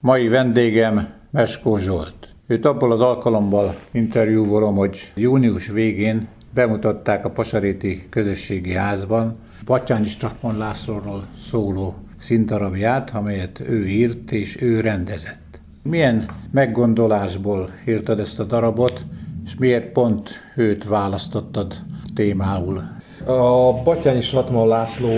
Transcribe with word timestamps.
Mai 0.00 0.28
vendégem 0.28 1.08
Meskó 1.30 1.76
Zsolt. 1.76 2.34
Őt 2.46 2.64
abból 2.64 2.92
az 2.92 3.00
alkalommal 3.00 3.74
interjúvolom, 3.90 4.76
hogy 4.76 5.12
június 5.14 5.68
végén 5.68 6.28
bemutatták 6.54 7.24
a 7.24 7.30
Pasaréti 7.30 8.06
Közösségi 8.10 8.72
Házban 8.72 9.36
Batyányi 9.64 10.06
Strakman 10.06 10.56
Lászlóról 10.56 11.24
szóló 11.50 11.94
színdarabját, 12.18 13.10
amelyet 13.10 13.60
ő 13.60 13.88
írt 13.88 14.30
és 14.30 14.62
ő 14.62 14.80
rendezett. 14.80 15.60
Milyen 15.82 16.30
meggondolásból 16.50 17.70
írtad 17.86 18.20
ezt 18.20 18.40
a 18.40 18.44
darabot, 18.44 19.04
és 19.44 19.54
miért 19.58 19.92
pont 19.92 20.30
őt 20.56 20.84
választottad 20.84 21.74
témául? 22.14 22.82
A 23.26 23.82
Batyányi 23.84 24.20
Stratman 24.20 24.68
László 24.68 25.10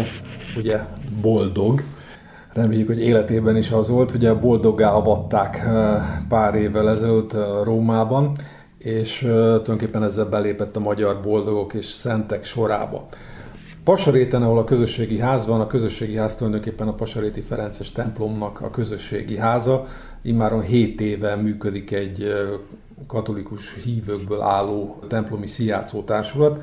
ugye 0.56 0.78
boldog, 1.20 1.82
reméljük, 2.52 2.86
hogy 2.86 3.00
életében 3.00 3.56
is 3.56 3.70
az 3.70 3.90
volt. 3.90 4.14
Ugye 4.14 4.34
boldoggá 4.34 4.92
avatták 4.92 5.56
eh, 5.56 6.02
pár 6.28 6.54
évvel 6.54 6.90
ezelőtt 6.90 7.32
eh, 7.32 7.42
Rómában, 7.62 8.36
és 8.78 9.22
eh, 9.22 9.30
tulajdonképpen 9.30 10.02
ezzel 10.02 10.24
belépett 10.24 10.76
a 10.76 10.80
magyar 10.80 11.20
boldogok 11.22 11.74
és 11.74 11.84
szentek 11.84 12.44
sorába. 12.44 13.06
Pasaréten, 13.84 14.42
ahol 14.42 14.58
a 14.58 14.64
közösségi 14.64 15.18
ház 15.18 15.46
van, 15.46 15.60
a 15.60 15.66
közösségi 15.66 16.16
ház 16.16 16.34
tulajdonképpen 16.34 16.88
a 16.88 16.94
Pasaréti 16.94 17.40
Ferences 17.40 17.92
templomnak 17.92 18.60
a 18.60 18.70
közösségi 18.70 19.36
háza. 19.36 19.86
Immáron 20.22 20.62
7 20.62 21.00
éve 21.00 21.36
működik 21.36 21.90
egy 21.90 22.32
katolikus 23.06 23.82
hívőkből 23.84 24.40
álló 24.40 24.98
templomi 25.08 25.46
szijátszó 25.46 26.02
társulat, 26.02 26.62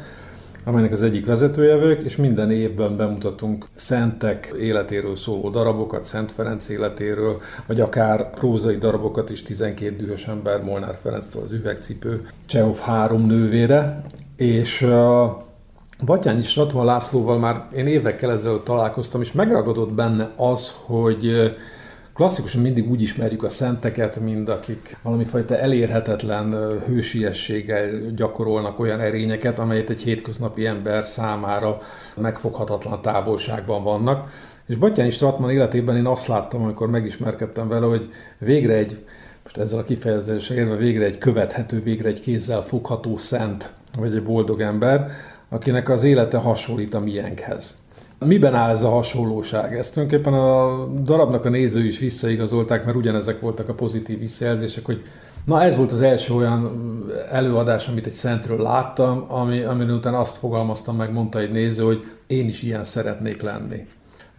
amelynek 0.68 0.92
az 0.92 1.02
egyik 1.02 1.26
vezetője 1.26 1.76
vagyok, 1.76 2.02
és 2.02 2.16
minden 2.16 2.52
évben 2.52 2.98
bemutatunk 2.98 3.66
szentek 3.76 4.56
életéről 4.60 5.16
szóló 5.16 5.50
darabokat, 5.50 6.04
Szent 6.04 6.32
Ferenc 6.32 6.70
életéről, 6.70 7.42
vagy 7.66 7.80
akár 7.80 8.30
prózai 8.30 8.76
darabokat 8.76 9.30
is, 9.30 9.44
12 9.44 9.96
dühös 9.96 10.28
ember, 10.28 10.64
Molnár 10.64 10.98
Ferenctől 11.02 11.42
az 11.42 11.52
üvegcipő, 11.52 12.28
Csehov 12.46 12.78
három 12.78 13.26
nővére, 13.26 14.04
és 14.36 14.82
uh, 14.82 14.92
Batyányi 16.06 16.42
Stratman 16.42 16.86
Lászlóval 16.86 17.40
már 17.40 17.68
én 17.76 17.88
évekkel 17.88 18.32
ezelőtt 18.32 18.64
találkoztam, 18.64 19.22
és 19.22 19.32
megragadott 19.32 19.92
benne 19.94 20.32
az, 20.36 20.74
hogy 20.86 21.56
Klasszikusan 22.18 22.62
mindig 22.62 22.90
úgy 22.90 23.02
ismerjük 23.02 23.44
a 23.44 23.50
szenteket, 23.50 24.20
mint 24.20 24.50
akik 24.50 24.98
valami 25.04 25.24
fajta 25.24 25.58
elérhetetlen 25.58 26.80
hősiességgel 26.86 27.90
gyakorolnak 28.16 28.80
olyan 28.80 29.00
erényeket, 29.00 29.60
amelyet 29.60 29.90
egy 29.90 30.02
hétköznapi 30.02 30.66
ember 30.66 31.06
számára 31.06 31.78
megfoghatatlan 32.16 33.02
távolságban 33.02 33.84
vannak. 33.84 34.30
És 34.68 34.76
Batyányi 34.76 35.10
Stratman 35.10 35.50
életében 35.50 35.98
én 35.98 36.06
azt 36.06 36.28
láttam, 36.28 36.64
amikor 36.64 36.90
megismerkedtem 36.90 37.68
vele, 37.68 37.86
hogy 37.86 38.10
végre 38.38 38.74
egy, 38.74 39.06
most 39.44 39.58
ezzel 39.58 39.80
a 39.80 39.84
kifejezéssel 39.84 40.58
érve, 40.58 40.76
végre 40.76 41.06
egy 41.06 41.18
követhető, 41.18 41.82
végre 41.82 42.10
egy 42.10 42.20
kézzel 42.20 42.62
fogható 42.62 43.18
szent, 43.18 43.74
vagy 43.98 44.16
egy 44.16 44.24
boldog 44.24 44.62
ember, 44.62 45.12
akinek 45.50 45.90
az 45.90 46.04
élete 46.04 46.38
hasonlít 46.38 46.94
a 46.94 47.00
miénkhez. 47.00 47.78
Miben 48.26 48.56
áll 48.56 48.70
ez 48.70 48.84
a 48.84 48.90
hasonlóság? 48.90 49.78
Ezt 49.78 49.94
tulajdonképpen 49.94 50.34
a 50.34 50.86
darabnak 50.86 51.46
a 51.46 51.50
nézői 51.50 51.86
is 51.86 52.00
visszaigazolták, 52.00 52.86
mert 52.86 52.98
ugyanezek 52.98 53.40
voltak 53.40 53.70
a 53.70 53.74
pozitív 53.74 54.20
visszajelzések, 54.20 54.86
hogy 54.86 55.02
na 55.46 55.62
ez 55.62 55.78
volt 55.78 55.92
az 55.92 56.02
első 56.02 56.34
olyan 56.34 56.72
előadás, 57.32 57.88
amit 57.88 58.06
egy 58.06 58.14
szentről 58.14 58.62
láttam, 58.62 59.26
ami, 59.28 59.62
amin 59.62 59.90
után 59.90 60.14
azt 60.14 60.38
fogalmaztam 60.38 60.96
meg, 60.96 61.12
mondta 61.12 61.40
egy 61.40 61.52
néző, 61.52 61.84
hogy 61.84 62.06
én 62.28 62.48
is 62.48 62.62
ilyen 62.62 62.84
szeretnék 62.84 63.42
lenni. 63.42 63.88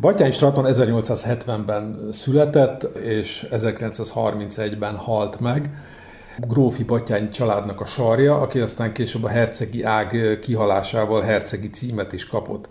Batyány 0.00 0.32
Straton 0.32 0.64
1870-ben 0.68 2.08
született, 2.12 2.82
és 2.96 3.46
1931-ben 3.50 4.96
halt 4.96 5.40
meg. 5.40 5.70
Grófi 6.48 6.84
Batyány 6.84 7.30
családnak 7.30 7.80
a 7.80 7.84
sarja, 7.84 8.40
aki 8.40 8.58
aztán 8.58 8.92
később 8.92 9.24
a 9.24 9.28
hercegi 9.28 9.82
ág 9.82 10.38
kihalásával 10.40 11.22
hercegi 11.22 11.70
címet 11.70 12.12
is 12.12 12.26
kapott. 12.26 12.68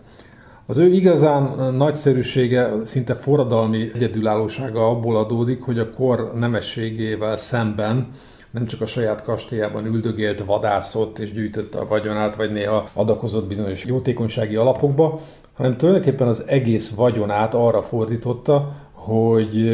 Az 0.69 0.77
ő 0.77 0.93
igazán 0.93 1.73
nagyszerűsége, 1.73 2.71
szinte 2.83 3.13
forradalmi 3.13 3.89
egyedülállósága 3.93 4.87
abból 4.87 5.15
adódik, 5.15 5.61
hogy 5.61 5.79
a 5.79 5.93
kor 5.93 6.31
nemességével 6.35 7.35
szemben 7.35 8.07
nem 8.51 8.65
csak 8.65 8.81
a 8.81 8.85
saját 8.85 9.23
kastélyában 9.23 9.85
üldögélt, 9.85 10.45
vadászott 10.45 11.19
és 11.19 11.31
gyűjtötte 11.31 11.79
a 11.79 11.87
vagyonát, 11.87 12.35
vagy 12.35 12.51
néha 12.51 12.83
adakozott 12.93 13.47
bizonyos 13.47 13.85
jótékonysági 13.85 14.55
alapokba, 14.55 15.19
hanem 15.55 15.77
tulajdonképpen 15.77 16.27
az 16.27 16.43
egész 16.47 16.89
vagyonát 16.89 17.53
arra 17.53 17.81
fordította, 17.81 18.75
hogy 18.93 19.67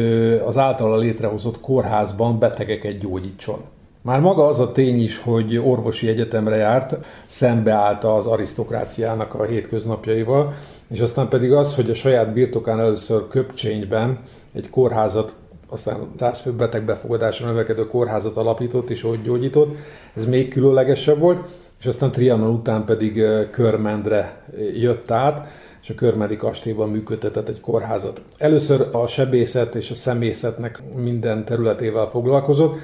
az 0.46 0.58
általa 0.58 0.96
létrehozott 0.96 1.60
kórházban 1.60 2.38
betegeket 2.38 2.98
gyógyítson. 2.98 3.58
Már 4.04 4.20
maga 4.20 4.46
az 4.46 4.60
a 4.60 4.72
tény 4.72 5.02
is, 5.02 5.18
hogy 5.18 5.56
orvosi 5.64 6.08
egyetemre 6.08 6.56
járt, 6.56 6.96
szembeállta 7.26 8.14
az 8.14 8.26
arisztokráciának 8.26 9.34
a 9.34 9.44
hétköznapjaival, 9.44 10.52
és 10.94 11.00
aztán 11.00 11.28
pedig 11.28 11.52
az, 11.52 11.74
hogy 11.74 11.90
a 11.90 11.94
saját 11.94 12.32
birtokán 12.32 12.80
először 12.80 13.26
Köpcsényben 13.28 14.18
egy 14.52 14.70
kórházat, 14.70 15.34
aztán 15.68 16.10
100 16.18 16.40
fő 16.40 16.52
beteg 16.52 16.84
befogadásra 16.84 17.46
növekedő 17.46 17.86
kórházat 17.86 18.36
alapított 18.36 18.90
és 18.90 19.04
ott 19.04 19.22
gyógyított, 19.22 19.76
ez 20.14 20.24
még 20.24 20.48
különlegesebb 20.48 21.18
volt, 21.18 21.48
és 21.80 21.86
aztán 21.86 22.10
Trianon 22.10 22.54
után 22.54 22.84
pedig 22.84 23.22
Körmendre 23.50 24.44
jött 24.74 25.10
át, 25.10 25.48
és 25.82 25.90
a 25.90 25.94
Körmendi 25.94 26.36
kastélyban 26.36 26.88
működtetett 26.88 27.48
egy 27.48 27.60
kórházat. 27.60 28.22
Először 28.38 28.88
a 28.92 29.06
sebészet 29.06 29.74
és 29.74 29.90
a 29.90 29.94
szemészetnek 29.94 30.82
minden 30.96 31.44
területével 31.44 32.06
foglalkozott, 32.06 32.76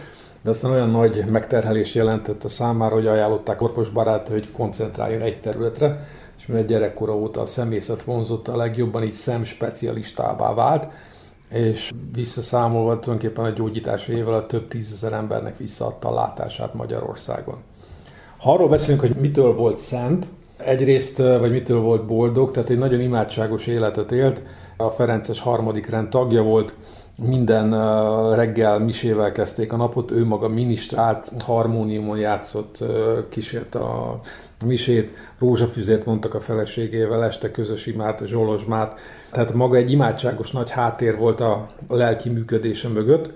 de 0.42 0.50
aztán 0.50 0.70
olyan 0.70 0.90
nagy 0.90 1.24
megterhelés 1.26 1.94
jelentett 1.94 2.44
a 2.44 2.48
számára, 2.48 2.94
hogy 2.94 3.06
ajánlották 3.06 3.62
orvosbarát, 3.62 4.28
hogy 4.28 4.52
koncentráljon 4.52 5.20
egy 5.20 5.40
területre, 5.40 6.06
és 6.38 6.46
mivel 6.46 6.64
gyerekkora 6.64 7.16
óta 7.16 7.40
a 7.40 7.46
szemészet 7.46 8.02
vonzotta 8.02 8.52
a 8.52 8.56
legjobban, 8.56 9.02
így 9.02 9.12
szemspecialistává 9.12 10.54
vált, 10.54 10.88
és 11.50 11.90
visszaszámolva 12.12 12.98
tulajdonképpen 12.98 13.44
a 13.44 13.50
gyógyítás 13.50 14.08
évvel 14.08 14.34
a 14.34 14.46
több 14.46 14.68
tízezer 14.68 15.12
embernek 15.12 15.56
visszaadta 15.56 16.08
a 16.08 16.14
látását 16.14 16.74
Magyarországon. 16.74 17.58
Ha 18.38 18.52
arról 18.52 18.68
beszélünk, 18.68 19.00
hogy 19.00 19.14
mitől 19.14 19.54
volt 19.54 19.76
szent, 19.76 20.28
egyrészt, 20.56 21.16
vagy 21.16 21.50
mitől 21.50 21.80
volt 21.80 22.06
boldog, 22.06 22.50
tehát 22.50 22.70
egy 22.70 22.78
nagyon 22.78 23.00
imádságos 23.00 23.66
életet 23.66 24.12
élt, 24.12 24.42
a 24.80 24.90
Ferences 24.90 25.40
harmadik 25.40 25.86
rend 25.86 26.08
tagja 26.08 26.42
volt, 26.42 26.74
minden 27.24 27.70
reggel 28.34 28.78
misével 28.78 29.32
kezdték 29.32 29.72
a 29.72 29.76
napot, 29.76 30.10
ő 30.10 30.24
maga 30.24 30.48
minisztrált, 30.48 31.32
harmóniumon 31.38 32.18
játszott, 32.18 32.84
kísért 33.28 33.74
a 33.74 34.20
misét, 34.66 35.16
rózsafüzét 35.38 36.04
mondtak 36.04 36.34
a 36.34 36.40
feleségével, 36.40 37.24
este 37.24 37.50
közös 37.50 37.86
imát, 37.86 38.26
zsolozsmát. 38.26 38.98
Tehát 39.30 39.52
maga 39.54 39.76
egy 39.76 39.90
imádságos 39.92 40.50
nagy 40.50 40.70
háttér 40.70 41.16
volt 41.16 41.40
a 41.40 41.68
lelki 41.88 42.28
működése 42.28 42.88
mögött, 42.88 43.32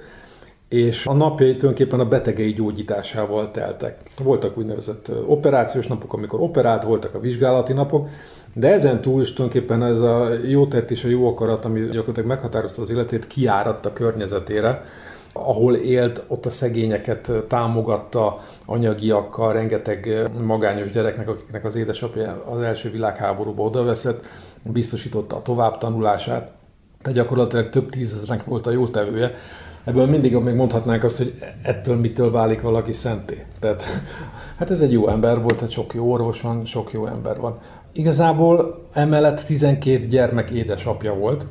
és 0.74 1.06
a 1.06 1.12
napjai 1.12 1.56
tulajdonképpen 1.56 2.00
a 2.00 2.08
betegei 2.08 2.52
gyógyításával 2.52 3.50
teltek. 3.50 3.96
Voltak 4.22 4.58
úgynevezett 4.58 5.12
operációs 5.26 5.86
napok, 5.86 6.12
amikor 6.12 6.40
operált, 6.40 6.84
voltak 6.84 7.14
a 7.14 7.20
vizsgálati 7.20 7.72
napok, 7.72 8.08
de 8.54 8.72
ezen 8.72 9.00
túl 9.00 9.20
is 9.20 9.32
tulajdonképpen 9.32 9.82
ez 9.82 10.00
a 10.00 10.28
jó 10.46 10.66
tett 10.66 10.90
és 10.90 11.04
a 11.04 11.08
jó 11.08 11.28
akarat, 11.28 11.64
ami 11.64 11.80
gyakorlatilag 11.80 12.28
meghatározta 12.28 12.82
az 12.82 12.90
életét, 12.90 13.26
kiáradt 13.26 13.86
a 13.86 13.92
környezetére, 13.92 14.84
ahol 15.32 15.74
élt, 15.74 16.22
ott 16.26 16.46
a 16.46 16.50
szegényeket 16.50 17.32
támogatta 17.48 18.40
anyagiakkal, 18.66 19.52
rengeteg 19.52 20.28
magányos 20.40 20.90
gyereknek, 20.90 21.28
akiknek 21.28 21.64
az 21.64 21.76
édesapja 21.76 22.44
az 22.46 22.60
első 22.60 22.90
világháborúba 22.90 23.62
odaveszett, 23.62 24.26
biztosította 24.62 25.36
a 25.36 25.42
továbbtanulását, 25.42 26.52
de 27.02 27.12
gyakorlatilag 27.12 27.68
több 27.68 27.90
tízezernek 27.90 28.44
volt 28.44 28.66
a 28.66 28.70
jótevője. 28.70 29.34
Ebből 29.84 30.06
mindig 30.06 30.36
még 30.36 30.54
mondhatnánk 30.54 31.02
azt, 31.04 31.16
hogy 31.16 31.34
ettől 31.62 31.96
mitől 31.96 32.31
válik 32.31 32.60
valaki 32.60 32.92
szenté. 32.92 33.44
Tehát 33.60 33.84
hát 34.58 34.70
ez 34.70 34.81
egy 34.81 34.92
jó 34.92 35.08
ember 35.08 35.42
volt, 35.42 35.54
tehát 35.54 35.70
sok 35.70 35.94
jó 35.94 36.12
orvos 36.12 36.40
van, 36.40 36.64
sok 36.64 36.92
jó 36.92 37.06
ember 37.06 37.40
van. 37.40 37.58
Igazából 37.92 38.88
emellett 38.92 39.40
12 39.40 40.06
gyermek 40.06 40.50
édesapja 40.50 41.14
volt, 41.14 41.46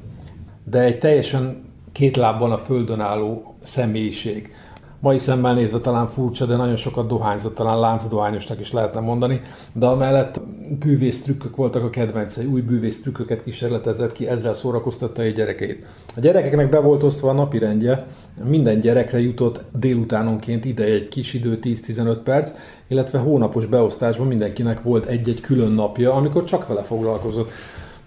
de 0.63 0.79
egy 0.81 0.99
teljesen 0.99 1.63
két 1.91 2.15
lábban 2.15 2.51
a 2.51 2.57
földön 2.57 2.99
álló 2.99 3.55
személyiség. 3.61 4.53
Mai 5.03 5.17
szemmel 5.17 5.53
nézve 5.53 5.79
talán 5.79 6.07
furcsa, 6.07 6.45
de 6.45 6.55
nagyon 6.55 6.75
sokat 6.75 7.07
dohányzott, 7.07 7.55
talán 7.55 7.79
láncdohányosnak 7.79 8.59
is 8.59 8.71
lehetne 8.71 8.99
mondani, 8.99 9.41
de 9.73 9.85
amellett 9.85 10.41
bűvész 10.79 11.21
trükkök 11.21 11.55
voltak 11.55 11.83
a 11.83 11.89
kedvencei, 11.89 12.45
új 12.45 12.61
bűvész 12.61 13.01
trükköket 13.01 13.43
kísérletezett 13.43 14.11
ki, 14.11 14.27
ezzel 14.27 14.53
szórakoztatta 14.53 15.21
a 15.21 15.25
gyerekeit. 15.25 15.85
A 16.15 16.19
gyerekeknek 16.19 16.69
be 16.69 16.79
volt 16.79 17.03
osztva 17.03 17.29
a 17.29 17.33
napi 17.33 17.57
rendje, 17.57 18.07
minden 18.43 18.79
gyerekre 18.79 19.19
jutott 19.19 19.65
délutánonként 19.73 20.65
ide 20.65 20.83
egy 20.83 21.07
kis 21.07 21.33
idő, 21.33 21.59
10-15 21.61 22.17
perc, 22.23 22.51
illetve 22.87 23.17
hónapos 23.17 23.65
beosztásban 23.65 24.27
mindenkinek 24.27 24.81
volt 24.81 25.05
egy-egy 25.05 25.41
külön 25.41 25.71
napja, 25.71 26.13
amikor 26.13 26.43
csak 26.43 26.67
vele 26.67 26.83
foglalkozott. 26.83 27.51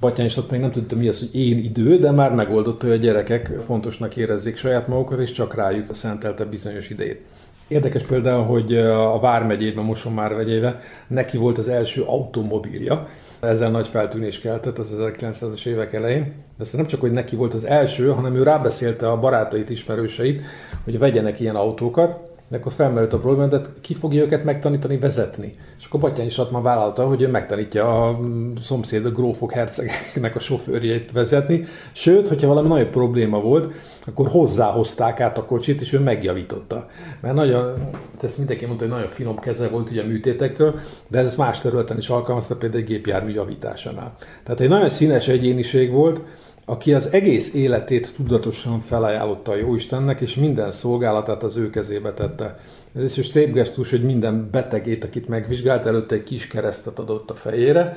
Batyány 0.01 0.27
is 0.27 0.37
ott 0.37 0.51
még 0.51 0.61
nem 0.61 0.71
tudta 0.71 0.97
mi 0.97 1.09
az, 1.09 1.19
hogy 1.19 1.41
én 1.41 1.59
idő, 1.59 1.99
de 1.99 2.11
már 2.11 2.35
megoldotta, 2.35 2.87
hogy 2.87 2.97
a 2.97 2.99
gyerekek 2.99 3.47
fontosnak 3.47 4.17
érezzék 4.17 4.57
saját 4.57 4.89
magukat, 4.89 5.21
és 5.21 5.33
csak 5.33 5.55
rájuk 5.55 5.95
szentelte 5.95 6.45
bizonyos 6.45 6.91
idejét. 6.91 7.21
Érdekes 7.69 8.03
például, 8.03 8.45
hogy 8.45 8.77
a 8.77 9.19
Vármegyében, 9.19 9.85
Mosonmár 9.85 10.35
vegyébe 10.35 10.81
neki 11.09 11.37
volt 11.37 11.59
az 11.59 11.69
első 11.69 12.03
automobilja, 12.03 13.09
ezzel 13.41 13.71
nagy 13.71 13.89
feltűnés 13.89 14.41
keltett 14.41 14.79
az 14.79 14.97
1900-as 14.99 15.67
évek 15.67 15.93
elején. 15.93 16.23
De 16.23 16.63
ezt 16.63 16.77
nem 16.77 16.87
csak, 16.87 17.01
hogy 17.01 17.13
neki 17.13 17.37
volt 17.37 17.55
az 17.55 17.65
első, 17.65 18.09
hanem 18.09 18.37
ő 18.37 18.43
rábeszélte 18.43 19.11
a 19.11 19.19
barátait, 19.19 19.71
ismerőseit, 19.71 20.43
hogy 20.85 20.99
vegyenek 20.99 21.41
ilyen 21.41 21.57
autókat, 21.57 22.31
de 22.49 22.57
akkor 22.57 22.73
felmerült 22.73 23.13
a 23.13 23.19
probléma, 23.19 23.47
de 23.47 23.61
ki 23.81 23.95
fogja 23.95 24.23
őket 24.23 24.45
megtanítani 24.45 24.99
vezetni? 24.99 25.55
És 25.79 25.87
akkor 25.87 26.01
Batyányi 26.01 26.31
Satma 26.31 26.61
vállalta, 26.61 27.07
hogy 27.07 27.23
ő 27.23 27.29
megtanítja 27.29 28.09
a 28.09 28.21
szomszéd 28.61 29.07
a 29.07 29.11
grófok 29.11 29.53
hercegeknek 29.53 30.35
a 30.35 30.39
sofőrjét 30.39 31.13
vezetni. 31.13 31.65
Sőt, 31.93 32.29
hogyha 32.29 32.47
valami 32.47 32.69
nagy 32.69 32.87
probléma 32.87 33.41
volt, 33.41 33.73
akkor 34.07 34.29
hozzáhozták 34.29 35.21
át 35.21 35.39
a 35.39 35.45
kocsit, 35.45 35.81
és 35.81 35.93
ő 35.93 35.99
megjavította. 35.99 36.87
Mert 37.21 37.35
nagyon, 37.35 37.91
ezt 38.23 38.39
mindenki 38.39 38.67
mondta, 38.67 38.85
hogy 38.85 38.93
nagyon 38.93 39.09
finom 39.09 39.39
keze 39.39 39.69
volt 39.69 39.91
ugye 39.91 40.03
a 40.03 40.07
műtétektől, 40.07 40.75
de 41.09 41.19
ez 41.19 41.37
más 41.37 41.61
területen 41.61 41.97
is 41.97 42.09
alkalmazta, 42.09 42.57
például 42.57 42.83
egy 42.83 42.89
gépjármű 42.89 43.33
javításánál. 43.33 44.15
Tehát 44.43 44.61
egy 44.61 44.69
nagyon 44.69 44.89
színes 44.89 45.29
egyéniség 45.29 45.91
volt, 45.91 46.21
aki 46.69 46.95
az 46.95 47.13
egész 47.13 47.55
életét 47.55 48.15
tudatosan 48.17 48.81
felajánlotta 48.81 49.53
a 49.53 49.57
Jóistennek, 49.57 50.21
és 50.21 50.35
minden 50.35 50.71
szolgálatát 50.71 51.43
az 51.43 51.57
ő 51.57 51.71
kezébe 51.71 52.13
tette. 52.13 52.59
Ez 52.95 53.19
is 53.19 53.27
szép 53.27 53.53
gesztus, 53.53 53.91
hogy 53.91 54.05
minden 54.05 54.49
betegét, 54.51 55.05
akit 55.05 55.29
megvizsgált, 55.29 55.87
előtte 55.87 56.15
egy 56.15 56.23
kis 56.23 56.47
keresztet 56.47 56.99
adott 56.99 57.31
a 57.31 57.35
fejére, 57.35 57.97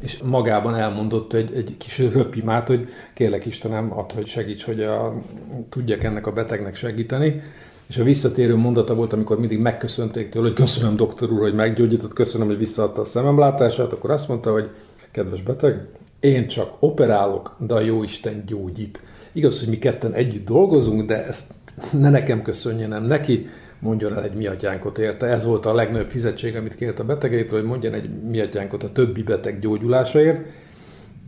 és 0.00 0.18
magában 0.24 0.74
elmondott 0.74 1.32
egy, 1.32 1.54
egy 1.54 1.76
kis 1.76 1.98
röpimát, 1.98 2.68
hogy 2.68 2.88
kérlek 3.14 3.44
Istenem, 3.44 3.98
ad, 3.98 4.12
hogy 4.12 4.26
segíts, 4.26 4.64
hogy 4.64 4.82
a, 4.82 5.22
tudjak 5.68 6.04
ennek 6.04 6.26
a 6.26 6.32
betegnek 6.32 6.74
segíteni. 6.74 7.42
És 7.88 7.98
a 7.98 8.04
visszatérő 8.04 8.56
mondata 8.56 8.94
volt, 8.94 9.12
amikor 9.12 9.38
mindig 9.38 9.58
megköszönték 9.58 10.28
tőle, 10.28 10.46
hogy 10.46 10.56
köszönöm 10.56 10.96
doktor 10.96 11.32
úr, 11.32 11.40
hogy 11.40 11.54
meggyógyított, 11.54 12.12
köszönöm, 12.12 12.46
hogy 12.46 12.58
visszaadta 12.58 13.00
a 13.00 13.04
szememlátását, 13.04 13.92
akkor 13.92 14.10
azt 14.10 14.28
mondta, 14.28 14.52
hogy 14.52 14.70
kedves 15.10 15.42
beteg, 15.42 15.88
én 16.26 16.46
csak 16.46 16.76
operálok, 16.80 17.56
de 17.58 17.74
a 17.74 17.80
jó 17.80 18.02
Isten 18.02 18.44
gyógyít. 18.46 19.02
Igaz, 19.32 19.60
hogy 19.60 19.68
mi 19.68 19.78
ketten 19.78 20.12
együtt 20.12 20.46
dolgozunk, 20.46 21.06
de 21.06 21.26
ezt 21.26 21.44
ne 21.92 22.10
nekem 22.10 22.42
köszönje, 22.42 22.86
nem 22.86 23.04
neki, 23.04 23.48
mondjon 23.78 24.16
el 24.16 24.22
egy 24.22 24.34
miatyánkot 24.34 24.98
érte. 24.98 25.26
Ez 25.26 25.44
volt 25.44 25.66
a 25.66 25.74
legnagyobb 25.74 26.08
fizetség, 26.08 26.56
amit 26.56 26.74
kért 26.74 26.98
a 26.98 27.04
betegeitől, 27.04 27.58
hogy 27.58 27.68
mondjon 27.68 27.94
egy 27.94 28.10
miatyánkot 28.28 28.82
a 28.82 28.92
többi 28.92 29.22
beteg 29.22 29.58
gyógyulásaért, 29.58 30.40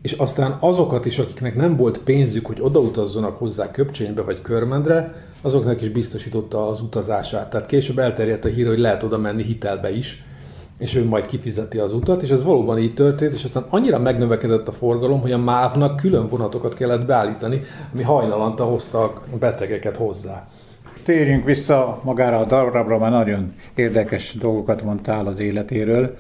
és 0.03 0.13
aztán 0.13 0.57
azokat 0.61 1.07
is, 1.07 1.19
akiknek 1.19 1.55
nem 1.55 1.77
volt 1.77 1.99
pénzük, 1.99 2.47
hogy 2.47 2.59
odautazzanak 2.61 3.39
hozzá 3.39 3.71
Köpcsénybe 3.71 4.23
vagy 4.23 4.43
Körmendre, 4.43 5.15
azoknak 5.43 5.83
is 5.83 5.89
biztosította 5.89 6.69
az 6.69 6.81
utazását. 6.81 7.51
Tehát 7.51 7.67
később 7.67 7.99
elterjedt 7.99 8.45
a 8.45 8.49
hír, 8.49 8.67
hogy 8.67 8.79
lehet 8.79 9.03
oda 9.03 9.19
menni 9.19 9.43
hitelbe 9.43 9.91
is, 9.91 10.25
és 10.79 10.95
ő 10.95 11.05
majd 11.05 11.27
kifizeti 11.27 11.79
az 11.79 11.93
utat, 11.93 12.23
és 12.23 12.31
ez 12.31 12.45
valóban 12.45 12.79
így 12.79 12.95
történt, 12.95 13.33
és 13.33 13.45
aztán 13.45 13.65
annyira 13.69 13.99
megnövekedett 13.99 14.69
a 14.69 14.73
forgalom, 14.73 15.21
hogy 15.21 15.33
a 15.33 15.39
MÁV-nak 15.39 15.97
külön 15.97 16.29
vonatokat 16.29 16.75
kellett 16.75 17.07
beállítani, 17.07 17.61
ami 17.93 18.03
hajnalanta 18.03 18.77
a 18.93 19.13
betegeket 19.39 19.97
hozzá. 19.97 20.49
Térjünk 21.03 21.45
vissza 21.45 22.01
magára 22.05 22.39
a 22.39 22.47
darabra, 22.47 22.99
mert 22.99 23.13
nagyon 23.13 23.55
érdekes 23.75 24.35
dolgokat 24.35 24.83
mondtál 24.83 25.27
az 25.27 25.41
életéről. 25.41 26.17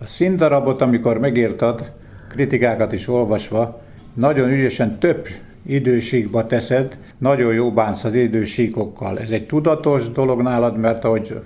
A 0.00 0.06
színdarabot, 0.06 0.80
amikor 0.80 1.18
megírtad, 1.18 1.92
kritikákat 2.28 2.92
is 2.92 3.08
olvasva, 3.08 3.80
nagyon 4.14 4.50
ügyesen 4.50 4.98
több 4.98 5.26
idősíkba 5.66 6.46
teszed, 6.46 6.98
nagyon 7.18 7.54
jó 7.54 7.72
bánsz 7.72 8.04
az 8.04 8.14
idősíkokkal. 8.14 9.18
Ez 9.18 9.30
egy 9.30 9.46
tudatos 9.46 10.10
dolog 10.10 10.42
nálad, 10.42 10.76
mert 10.76 11.04
ahogy 11.04 11.40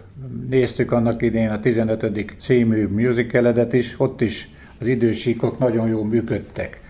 néztük 0.49 0.93
annak 0.93 1.23
idén 1.23 1.51
a 1.51 1.61
15. 1.61 2.35
című 2.41 2.87
musicaledet 2.87 3.73
is, 3.73 3.95
ott 3.99 4.21
is 4.21 4.51
az 4.81 4.87
idősíkok 4.87 5.59
nagyon 5.59 5.89
jól 5.89 6.05
működtek. 6.05 6.81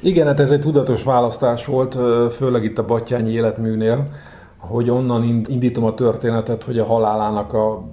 Igen, 0.00 0.26
hát 0.26 0.40
ez 0.40 0.50
egy 0.50 0.60
tudatos 0.60 1.02
választás 1.02 1.66
volt, 1.66 1.96
főleg 2.34 2.64
itt 2.64 2.78
a 2.78 2.84
Battyányi 2.84 3.32
életműnél, 3.32 4.08
hogy 4.56 4.90
onnan 4.90 5.44
indítom 5.48 5.84
a 5.84 5.94
történetet, 5.94 6.62
hogy 6.62 6.78
a 6.78 6.84
halálának 6.84 7.52
a 7.52 7.88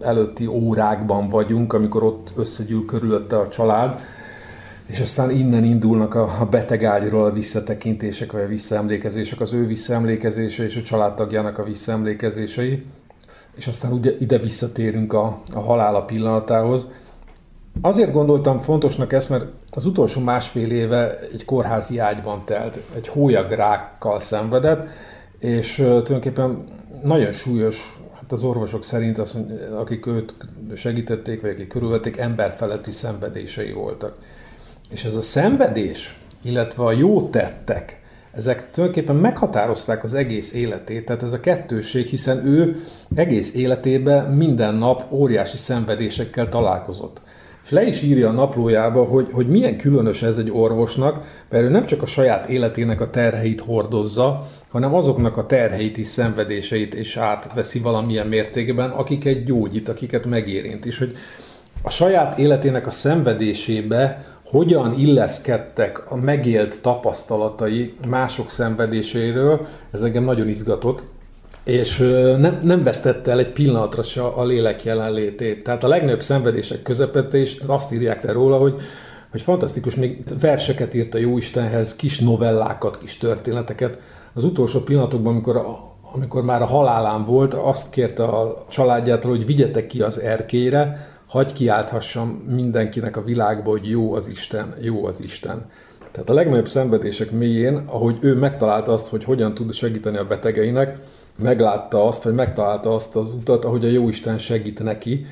előtti 0.00 0.46
órákban 0.46 1.28
vagyunk, 1.28 1.72
amikor 1.72 2.02
ott 2.02 2.32
összegyűl 2.36 2.84
körülötte 2.84 3.38
a 3.38 3.48
család, 3.48 4.00
és 4.86 5.00
aztán 5.00 5.30
innen 5.30 5.64
indulnak 5.64 6.14
a 6.14 6.48
betegágyról 6.50 7.24
a 7.24 7.32
visszatekintések, 7.32 8.32
vagy 8.32 8.42
a 8.42 8.46
visszaemlékezések, 8.46 9.40
az 9.40 9.52
ő 9.52 9.66
visszaemlékezése 9.66 10.64
és 10.64 10.76
a 10.76 10.82
családtagjának 10.82 11.58
a 11.58 11.64
visszaemlékezései, 11.64 12.84
és 13.56 13.66
aztán 13.66 13.92
ugye 13.92 14.14
ide 14.18 14.38
visszatérünk 14.38 15.12
a, 15.12 15.42
a 15.52 15.60
halála 15.60 16.04
pillanatához. 16.04 16.86
Azért 17.80 18.12
gondoltam 18.12 18.58
fontosnak 18.58 19.12
ezt, 19.12 19.28
mert 19.28 19.46
az 19.70 19.86
utolsó 19.86 20.20
másfél 20.20 20.70
éve 20.70 21.18
egy 21.18 21.44
kórházi 21.44 21.98
ágyban 21.98 22.44
telt, 22.44 22.80
egy 22.94 23.08
hólyagrákkal 23.08 24.20
szenvedett, 24.20 24.88
és 25.38 25.74
tulajdonképpen 25.74 26.64
nagyon 27.02 27.32
súlyos, 27.32 28.00
hát 28.14 28.32
az 28.32 28.42
orvosok 28.42 28.84
szerint, 28.84 29.18
azt, 29.18 29.36
akik 29.78 30.06
őt 30.06 30.34
segítették, 30.74 31.40
vagy 31.40 31.50
akik 31.50 31.68
körülvették, 31.68 32.16
emberfeletti 32.16 32.90
szenvedései 32.90 33.72
voltak. 33.72 34.16
És 34.90 35.04
ez 35.04 35.14
a 35.14 35.20
szenvedés, 35.20 36.18
illetve 36.42 36.84
a 36.84 36.92
jó 36.92 37.28
tettek, 37.28 38.01
ezek 38.32 38.70
tulajdonképpen 38.70 39.16
meghatározták 39.16 40.04
az 40.04 40.14
egész 40.14 40.52
életét, 40.52 41.04
tehát 41.04 41.22
ez 41.22 41.32
a 41.32 41.40
kettőség, 41.40 42.06
hiszen 42.06 42.46
ő 42.46 42.76
egész 43.14 43.54
életében 43.54 44.30
minden 44.30 44.74
nap 44.74 45.12
óriási 45.12 45.56
szenvedésekkel 45.56 46.48
találkozott. 46.48 47.20
És 47.64 47.70
le 47.70 47.86
is 47.86 48.02
írja 48.02 48.28
a 48.28 48.32
naplójába, 48.32 49.04
hogy, 49.04 49.28
hogy 49.32 49.48
milyen 49.48 49.76
különös 49.76 50.22
ez 50.22 50.38
egy 50.38 50.50
orvosnak, 50.50 51.44
mert 51.48 51.64
ő 51.64 51.68
nem 51.68 51.86
csak 51.86 52.02
a 52.02 52.06
saját 52.06 52.48
életének 52.48 53.00
a 53.00 53.10
terheit 53.10 53.60
hordozza, 53.60 54.46
hanem 54.68 54.94
azoknak 54.94 55.36
a 55.36 55.46
terheit 55.46 55.96
is, 55.96 56.06
szenvedéseit 56.06 56.94
is 56.94 57.16
átveszi 57.16 57.78
valamilyen 57.78 58.26
mértékben, 58.26 58.90
akiket 58.90 59.44
gyógyít, 59.44 59.88
akiket 59.88 60.26
megérint. 60.26 60.86
És 60.86 60.98
hogy 60.98 61.16
a 61.82 61.90
saját 61.90 62.38
életének 62.38 62.86
a 62.86 62.90
szenvedésébe 62.90 64.24
hogyan 64.52 64.98
illeszkedtek 64.98 66.10
a 66.10 66.16
megélt 66.16 66.80
tapasztalatai 66.80 67.94
mások 68.08 68.50
szenvedéséről, 68.50 69.66
ez 69.90 70.02
engem 70.02 70.24
nagyon 70.24 70.48
izgatott, 70.48 71.02
és 71.64 71.98
nem, 72.38 72.58
nem 72.62 72.82
vesztette 72.82 73.30
el 73.30 73.38
egy 73.38 73.52
pillanatra 73.52 74.02
se 74.02 74.22
a 74.22 74.44
lélek 74.44 74.84
jelenlétét. 74.84 75.64
Tehát 75.64 75.84
a 75.84 75.88
legnagyobb 75.88 76.22
szenvedések 76.22 76.82
közepette 76.82 77.38
is 77.38 77.56
azt 77.66 77.92
írják 77.92 78.22
le 78.22 78.32
róla, 78.32 78.56
hogy, 78.56 78.74
hogy 79.30 79.42
fantasztikus, 79.42 79.94
még 79.94 80.24
verseket 80.40 80.94
írt 80.94 81.14
a 81.14 81.18
Jóistenhez, 81.18 81.96
kis 81.96 82.18
novellákat, 82.18 82.98
kis 82.98 83.18
történeteket. 83.18 83.98
Az 84.34 84.44
utolsó 84.44 84.80
pillanatokban, 84.80 85.32
amikor, 85.32 85.56
a, 85.56 85.78
amikor 86.12 86.42
már 86.42 86.62
a 86.62 86.66
halálán 86.66 87.22
volt, 87.22 87.54
azt 87.54 87.90
kérte 87.90 88.24
a 88.24 88.64
családjától, 88.68 89.30
hogy 89.30 89.46
vigyetek 89.46 89.86
ki 89.86 90.00
az 90.00 90.20
erkére, 90.20 91.10
hagy 91.32 91.52
kiálthassam 91.52 92.28
mindenkinek 92.28 93.16
a 93.16 93.22
világba, 93.22 93.70
hogy 93.70 93.90
jó 93.90 94.14
az 94.14 94.28
Isten, 94.28 94.74
jó 94.80 95.04
az 95.04 95.22
Isten. 95.22 95.70
Tehát 96.10 96.30
a 96.30 96.32
legnagyobb 96.32 96.68
szenvedések 96.68 97.30
mélyén, 97.30 97.76
ahogy 97.86 98.16
ő 98.20 98.34
megtalálta 98.34 98.92
azt, 98.92 99.08
hogy 99.08 99.24
hogyan 99.24 99.54
tud 99.54 99.72
segíteni 99.72 100.16
a 100.16 100.26
betegeinek, 100.26 100.98
meglátta 101.36 102.06
azt, 102.06 102.22
vagy 102.22 102.34
megtalálta 102.34 102.94
azt 102.94 103.16
az 103.16 103.34
utat, 103.34 103.64
ahogy 103.64 103.84
a 103.84 103.88
jó 103.88 104.08
Isten 104.08 104.38
segít 104.38 104.82
neki, 104.82 105.26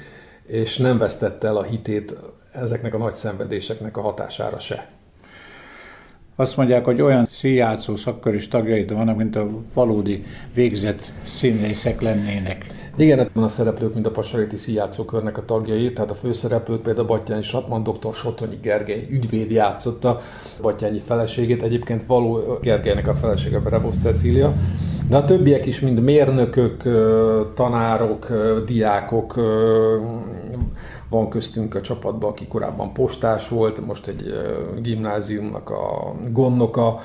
és 0.46 0.76
nem 0.78 0.98
vesztette 0.98 1.46
el 1.46 1.56
a 1.56 1.62
hitét 1.62 2.16
ezeknek 2.52 2.94
a 2.94 2.98
nagy 2.98 3.14
szenvedéseknek 3.14 3.96
a 3.96 4.00
hatására 4.00 4.58
se. 4.58 4.99
Azt 6.40 6.56
mondják, 6.56 6.84
hogy 6.84 7.02
olyan 7.02 7.26
színjátszó 7.30 7.96
szakkör 7.96 8.48
tagjait 8.48 8.90
vannak, 8.90 9.16
mint 9.16 9.36
a 9.36 9.48
valódi 9.74 10.24
végzett 10.54 11.12
színészek 11.22 12.00
lennének. 12.00 12.66
Igen, 12.96 13.18
ebben 13.18 13.42
a 13.42 13.48
szereplők, 13.48 13.94
mint 13.94 14.06
a 14.06 14.10
Pasaréti 14.10 14.56
színjátszókörnek 14.56 15.38
a 15.38 15.44
tagjai, 15.44 15.92
tehát 15.92 16.10
a 16.10 16.14
főszereplőt 16.14 16.80
például 16.80 17.06
Battyányi 17.06 17.42
Satman, 17.42 17.82
dr. 17.82 18.14
Sotonyi 18.14 18.58
Gergely 18.62 19.06
ügyvéd 19.10 19.50
játszotta 19.50 20.18
Battyányi 20.60 21.00
feleségét, 21.00 21.62
egyébként 21.62 22.06
való 22.06 22.58
Gergelynek 22.62 23.08
a 23.08 23.14
felesége 23.14 23.58
Berevos 23.58 23.96
Cecília, 23.96 24.54
de 25.08 25.16
a 25.16 25.24
többiek 25.24 25.66
is 25.66 25.80
mind 25.80 26.00
mérnökök, 26.00 26.82
tanárok, 27.54 28.32
diákok, 28.66 29.40
van 31.10 31.28
köztünk 31.28 31.74
a 31.74 31.80
csapatban, 31.80 32.30
aki 32.30 32.46
korábban 32.46 32.92
postás 32.92 33.48
volt, 33.48 33.86
most 33.86 34.06
egy 34.06 34.34
gimnáziumnak 34.82 35.70
a 35.70 36.14
gondnoka, 36.30 37.00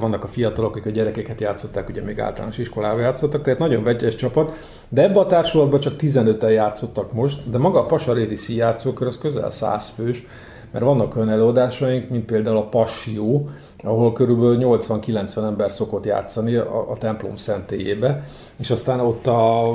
vannak 0.00 0.24
a 0.24 0.26
fiatalok, 0.26 0.70
akik 0.70 0.86
a 0.86 0.90
gyerekeket 0.90 1.40
játszották, 1.40 1.88
ugye 1.88 2.02
még 2.02 2.20
általános 2.20 2.58
iskolában 2.58 3.00
játszottak, 3.00 3.42
tehát 3.42 3.58
nagyon 3.58 3.82
vegyes 3.82 4.14
csapat, 4.14 4.52
de 4.88 5.02
ebbe 5.02 5.20
a 5.20 5.26
társulatban 5.26 5.80
csak 5.80 5.94
15-en 5.98 6.52
játszottak 6.52 7.12
most, 7.12 7.50
de 7.50 7.58
maga 7.58 7.78
a 7.78 7.86
Pasaréti 7.86 8.36
színjátszókör 8.36 9.06
az 9.06 9.18
közel 9.18 9.50
100 9.50 9.88
fős, 9.88 10.26
mert 10.70 10.84
vannak 10.84 11.16
olyan 11.16 11.30
előadásaink, 11.30 12.08
mint 12.08 12.24
például 12.24 12.56
a 12.56 12.68
Passió, 12.68 13.40
ahol 13.84 14.12
körülbelül 14.12 14.78
80-90 14.80 15.36
ember 15.36 15.70
szokott 15.70 16.04
játszani 16.04 16.54
a, 16.54 16.90
a 16.90 16.96
templom 16.96 17.36
szentélyébe, 17.36 18.24
és 18.58 18.70
aztán 18.70 19.00
ott 19.00 19.26
a 19.26 19.74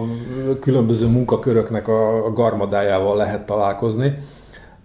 különböző 0.59 1.07
munkaköröknek 1.07 1.87
a, 1.87 2.25
a 2.25 2.33
garmadájával 2.33 3.15
lehet 3.15 3.45
találkozni. 3.45 4.17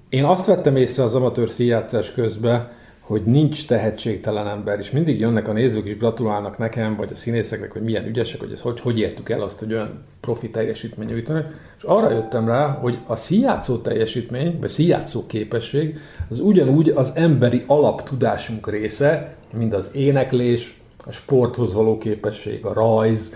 Én 0.08 0.24
azt 0.24 0.46
vettem 0.46 0.76
észre 0.76 1.02
az 1.02 1.14
amatőr 1.14 1.50
színjátszás 1.50 2.12
közben, 2.12 2.68
hogy 3.06 3.22
nincs 3.22 3.66
tehetségtelen 3.66 4.48
ember, 4.48 4.78
és 4.78 4.90
mindig 4.90 5.20
jönnek 5.20 5.48
a 5.48 5.52
nézők 5.52 5.86
és 5.86 5.96
gratulálnak 5.96 6.58
nekem, 6.58 6.96
vagy 6.96 7.10
a 7.12 7.16
színészeknek, 7.16 7.72
hogy 7.72 7.82
milyen 7.82 8.06
ügyesek, 8.06 8.40
hogy 8.40 8.52
ez 8.52 8.60
hogy, 8.60 8.80
hogy 8.80 8.98
értük 8.98 9.28
el 9.28 9.42
azt, 9.42 9.58
hogy 9.58 9.72
olyan 9.72 10.04
profi 10.20 10.50
teljesítmény 10.50 11.08
nyújtanak. 11.08 11.72
És 11.76 11.82
arra 11.82 12.10
jöttem 12.10 12.46
rá, 12.46 12.66
hogy 12.66 12.98
a 13.06 13.16
színjátszó 13.16 13.76
teljesítmény, 13.76 14.58
vagy 14.60 14.68
színjátszó 14.68 15.26
képesség, 15.26 15.98
az 16.28 16.38
ugyanúgy 16.38 16.88
az 16.88 17.12
emberi 17.14 17.62
alaptudásunk 17.66 18.70
része, 18.70 19.36
mint 19.56 19.74
az 19.74 19.90
éneklés, 19.92 20.78
a 21.06 21.12
sporthoz 21.12 21.74
való 21.74 21.98
képesség, 21.98 22.64
a 22.64 22.72
rajz, 22.72 23.34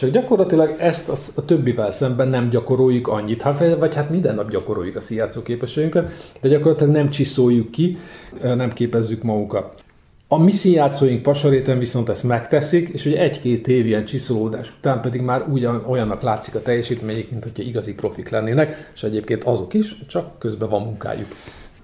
csak 0.00 0.10
gyakorlatilag 0.10 0.74
ezt 0.78 1.32
a, 1.36 1.44
többivel 1.44 1.90
szemben 1.90 2.28
nem 2.28 2.48
gyakoroljuk 2.48 3.08
annyit, 3.08 3.42
hát, 3.42 3.78
vagy 3.78 3.94
hát 3.94 4.10
minden 4.10 4.34
nap 4.34 4.50
gyakoroljuk 4.50 4.96
a 4.96 5.00
színjátszó 5.00 5.42
képességünket, 5.42 6.34
de 6.40 6.48
gyakorlatilag 6.48 6.92
nem 6.92 7.10
csiszoljuk 7.10 7.70
ki, 7.70 7.98
nem 8.42 8.72
képezzük 8.72 9.22
magunkat. 9.22 9.84
A 10.28 10.38
mi 10.38 10.50
színjátszóink 10.50 11.22
pasaréten 11.22 11.78
viszont 11.78 12.08
ezt 12.08 12.24
megteszik, 12.24 12.88
és 12.88 13.04
hogy 13.04 13.14
egy-két 13.14 13.68
év 13.68 13.86
ilyen 13.86 14.04
csiszolódás 14.04 14.74
után 14.78 15.00
pedig 15.00 15.20
már 15.20 15.44
ugyan, 15.48 15.84
olyannak 15.86 16.22
látszik 16.22 16.54
a 16.54 16.62
teljesítményük, 16.62 17.30
mint 17.30 17.44
hogyha 17.44 17.62
igazi 17.62 17.94
profik 17.94 18.28
lennének, 18.28 18.90
és 18.94 19.02
egyébként 19.02 19.44
azok 19.44 19.74
is, 19.74 20.06
csak 20.06 20.38
közben 20.38 20.68
van 20.68 20.82
munkájuk. 20.82 21.28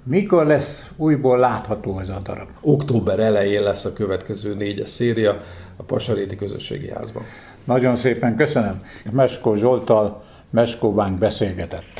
Mikor 0.02 0.46
lesz 0.46 0.90
újból 0.96 1.38
látható 1.38 1.98
ez 1.98 2.08
a 2.08 2.18
darab? 2.22 2.48
Október 2.60 3.20
elején 3.20 3.62
lesz 3.62 3.84
a 3.84 3.92
következő 3.92 4.54
négyes 4.54 4.88
széria 4.88 5.42
a 5.76 5.82
Pasaréti 5.82 6.36
Közösségi 6.36 6.90
Házban. 6.90 7.22
Nagyon 7.66 7.96
szépen 7.96 8.36
köszönöm. 8.36 8.82
Meskó 9.10 9.54
Zsoltal 9.54 10.22
Meskó 10.50 10.92
Bánk 10.92 11.18
beszélgetett. 11.18 11.94